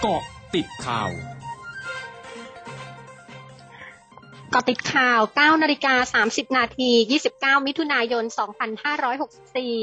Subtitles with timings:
[0.00, 0.22] เกาะ
[0.54, 6.90] ติดข่าวเกาะติดข่าว 9 นาฬิกา 30 นาที
[7.28, 8.24] 29 มิถุนายน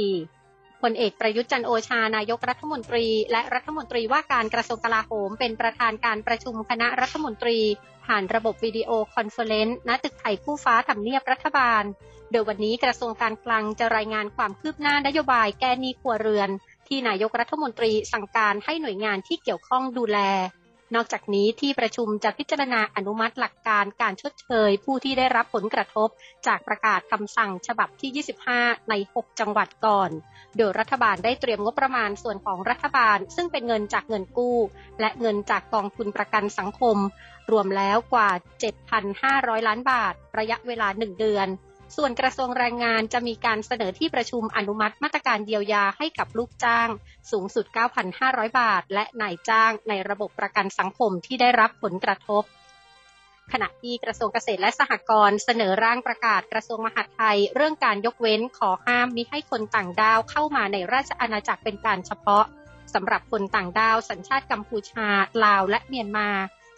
[0.02, 7.60] 2564 พลเอกประยุทธ์จันโอชา นายกรัฐมนตรี และรัฐมนตรีว่าการกระทรวงกลาโหม เป็นประธานการประชุมคณะรัฐมนตรี
[8.06, 11.84] ผ่านระบบวิดีโอคอนเฟอเรนซ์ ณ ตึกไทยคู่ฟ้าทำเนียบรัฐบาล
[12.32, 16.50] โดยวันนี้กระทรวงการคลังจะรายงานความคืบหน้านโยบายแก้หนี้ครัวเรือน
[16.88, 20.20] ที่นายกรัฐมนตรีสั่งการให้หน่วยงานที่เกี่ยวข้องดูแล
[20.96, 26.10] นอกจากนี้ที่ประชุมจะพิจารณาอนุมัติหลักการการชดเชย ผู้ที่ได้รับผลกระทบ
[26.48, 30.10] จากประกาศคำสั่งฉบับที่ 25 ใน 6 จังหวัดก่อน
[30.58, 34.58] โดยรัฐบาลได้เตรียมงบประมาณส่วนของรัฐบาล ซึ่งเป็นเงินจากเงินกู้
[35.00, 36.98] และเงินจากกองทุนประกันสังคม
[37.52, 38.30] รวมแล้วกว่า
[38.98, 41.48] 7,500 ล้านบาท ระยะเวลา 1 เดือน
[41.96, 46.90] ส่วนกระทรวงแรงงานจะมีการเสนอที่ประชุมอนุมัติมาตรการเยียวยาให้กับลูกจ้าง
[47.32, 47.66] สูงสุด
[48.12, 52.44] 9,500 บาท และนายจ้างในระบบประกันสังคมที่ได้รับผลกระทบ
[53.52, 62.46] ขณะที่กระทรวงเกษตรและสหกรณ์เสนอร่างประกาศกระทรวงมหาดไทย เรื่องการยกเว้นขอห้ามมิให้คนต่างด้าวเข้ามาในราชอาณาจักรเป็นการเฉพาะ
[62.94, 65.08] สำหรับคนต่างด้าวสัญชาติกัมพูชา
[65.44, 66.30] ลาวและเมียนมา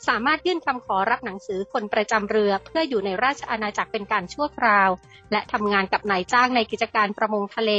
[0.07, 4.89] สามารถยื่นคำขอรับหนังสือคนประจำเรือ เพื่ออยู่ในราชอาณาจักรเป็นการชั่วคราว
[5.31, 7.71] และทำงานกับนายจ้างในกิจการประมงทะเล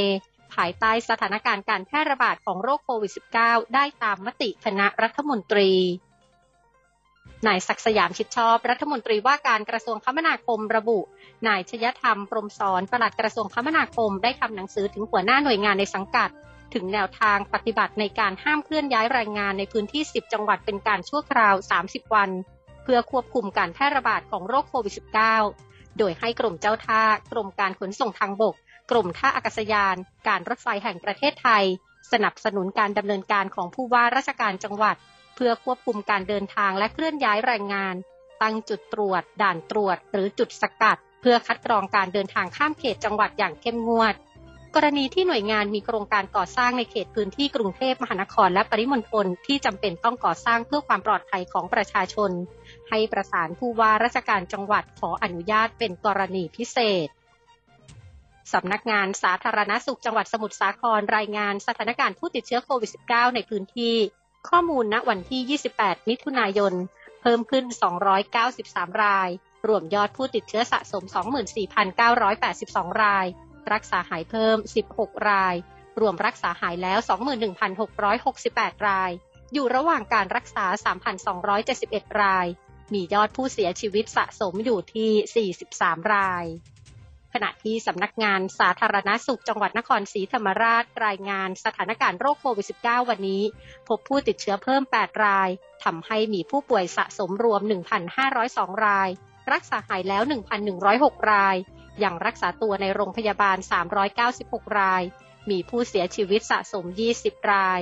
[0.53, 3.11] ภายใต้สถานการณ์การแพร่ระบาดของโรคโควิด
[3.43, 5.71] -19 ได้ตามมติคณะรัฐมนตรี
[7.47, 10.99] นายศักสยามชิดชอบ รัฐมนตรีว่าการกระทรวงคมนาคมระบุ
[11.47, 16.29] นายชยธรรม พรหมสอนปลัดกระทรวงคมนาคมได้ทำหนังสือถึงหัวหน้าหน่วยงานในสังกัด
[16.73, 22.29] ถึงแนวทางปฏิบัติในการห้ามเคลื่อนย้ายแรงงานในพื้นที่ 10 จังหวัดเป็นการชั่วคราว 30 วัน
[22.83, 24.93] เพื่อควบคุมการแพร่ระบาดของโรคโควิด
[25.45, 28.55] -19 โดยให้กรมเจ้าท่ากรมการขนส่งทางบก
[28.91, 29.95] กรมท่าอากาศยาน
[30.27, 31.63] การรถไฟแห่งประเทศไทย
[32.11, 34.95] สนับสนุนการดำเนินการของผู้ว่าราชการจังหวัด
[35.35, 37.95] เพื่อควบคุมการเดินทางและเคลื่อนย้ายแรงงาน
[38.41, 44.13] ตั้งจุดตรวจ ด่านตรวจ หรือจุดสกัด เพื่อคัดกรองการเดินทางข้ามเขตจังหวัดอย่างเข้มงวด
[44.75, 52.31] กรณีที่หน่วยงานมีโครงการก่อสร้างในเขตพื้นที่กรุงเทพมหานครและปริมณฑลที่จำเป็นต้องก่อสร้างเพื่อความปลอดภัยของประชาชน
[52.89, 57.07] ให้ประสานผู้ว่าราชการจังหวัดขออนุญาตเป็นกรณีพิเศษ
[58.53, 63.95] สำนักงานสาธารณสุขจังหวัดสมุทรสาครรายงานสถานการณ์ผู้ติดเชื้อโควิด -19 ในพื้นที่
[64.49, 66.73] ข้อมูลณวันที่ 28 มิถุนายน
[67.21, 67.65] เพิ่มขึ้น
[68.33, 69.29] 293 ราย
[69.67, 71.03] รวมยอดผู้ติดเชื้อสะสม
[72.23, 73.27] 24,982 ราย
[73.73, 74.57] รักษาหายเพิ่ม
[74.91, 75.55] 16 ราย
[75.99, 76.99] รวมรักษาหายแล้ว
[78.13, 79.11] 21,668 ราย
[79.53, 80.65] อยู่ระหว่างการรักษา
[81.43, 82.47] 3,271 ราย
[82.93, 86.45] มียอดผู้เสียชีวิตสะสมอยู่ที่ 43 ราย
[87.33, 93.43] ขณะที่สำนักงานสาธารณสุขจังหวัดนครศรีธรรมราชรายงานสถานการณ์โรคโควิด -19 วันนี้
[93.87, 95.49] พบผู้ติดเชื้อเพิ่ม 8 ราย
[95.83, 97.61] ทำให้มีผู้ป่วยสะสมรวม
[98.23, 99.09] 1,502 ราย
[99.51, 100.23] รักษาหายแล้ว
[100.77, 101.55] 1,106 ราย
[102.03, 103.57] ยังรักษาตัวในโรงพยาบาล
[104.17, 105.03] 396 ราย
[105.49, 106.85] มีผู้เสียชีวิตสะสม
[107.17, 107.81] 20 ราย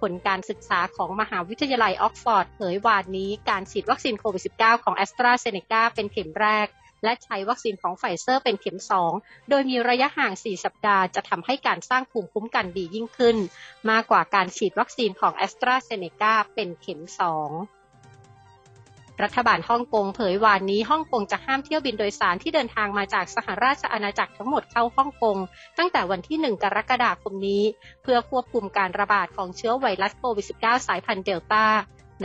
[0.00, 6.68] ผลการศึกษาของมหาวิทยาลัยออกซ์ฟอร์ดเผยวานนี้การฉีดวัคซีนโควิด -19 ของแอสตราเซเนกาเป็นเข็มแรก
[7.04, 8.78] และใช้วัคซีนของไฟเซอร์เป็นเข็ม
[9.14, 13.36] 2 โดยมีระยะห่าง 4 สัปดาห์จะทำให้การสร้างภูมิคุ้มกันดียิ่งขึ้น
[13.90, 17.00] มากกว่าการฉีดวัคซีนของแอสตราเซเนกาเป็นเข็ม
[17.44, 17.83] 2
[19.22, 25.36] รัฐบาลฮ่องกงเผยวานนี้ฮ่องกงจะห้ามเที่ยวบินโดยสารที่เดินทางมาจากสหราชอาณาจักรทั้งหมดเข้าฮ่องกง
[25.78, 27.62] ตั้งแต่วันที่ 1 กรกฎาคมนี้
[28.02, 31.64] เพื่อควบคุมการระบาดของเชื้อไวรัสโควิด -19 สายพันธุ์เดลต้า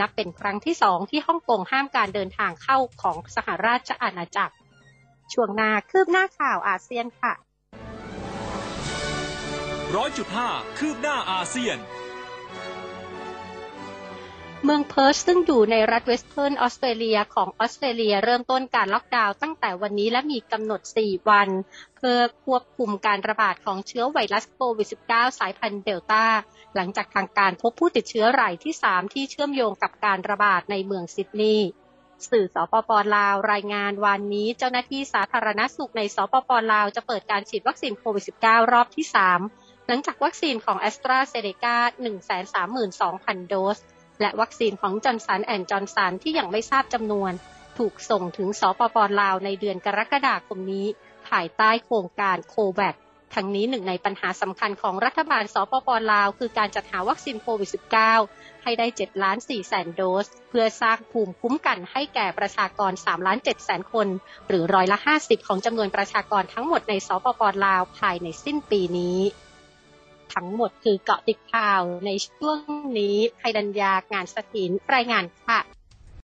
[0.00, 4.54] นับเป็นครั้งที่2ที่ฮ่องกงห้ามการเดินทางเข้าของสหราชอาณาจักร
[5.32, 7.32] ช่วงหน้าคืบหน้าข่าวอาเซียนค่ะ
[9.96, 11.78] ร้อยจุดห้าคืบหน้าอาเซียน
[14.64, 21.48] เมืองเพิร์ธซึ่งอยู่ในรัฐเวสเทิร์นออสเตรเลียของออสเตรเลียเริ่มต้นการล็อกดาวน์ตั้งแต่วันนี้และมีกำหนด 4 วัน
[21.96, 26.24] เพื่อควบคุมการระบาดของเชื้อไวรัสโควิด -19 สายพันธุ์เดลต้า
[26.74, 31.68] หลังจากทางการพบผู้ติดเชื้อรายที่ 3 ที่เชื่อมโยงกับการระบาดในเมืองซิดนีย์
[32.30, 39.06] สื่อสปปลาวรายงานวันนี้เจ้าหน้าที่สาธารณสุขในสปปลาวจะเปิดการฉีดวัคซีนโควิด -19 รอบที่
[39.46, 41.76] 3 หลังจากวัคซีนของแอสตราเซเนกา
[42.84, 43.78] 132,000 โดส
[44.20, 47.32] และวัคซีนของจอห์นสันแอนด์จอห์นสันที่ยังไม่ทราบจำนวน
[47.78, 50.86] ถูกส่งถึงสปปลาวในเดือนกรกฎาคมนี้
[51.28, 52.96] ภายใต้โครงการโควัค
[53.34, 57.70] ทั้งนี้หนึ่งในปัญหาสำคัญของรัฐบาลสปปลาว คือการจัดหาวัคซีนโควิด
[58.14, 64.08] -19 ให้ได้7ล้าน4แสนโดส เพื่อสร้างภูมิคุ้มกันให้แก่ประชากร3ล้าน7แสนคน
[64.48, 69.18] หรือร้อยละ 50 ของจำนวนประชากรทั้งหมดในสปปลาวภายในสิ้นปีนี้
[70.34, 72.58] ทั้งหมดคือเกาะติดข่าวในช่วง
[72.98, 75.60] นี้ไพดัญญางานสถินรายงานค่ะ